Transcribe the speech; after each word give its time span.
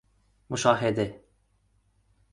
مشاهده 0.49 1.21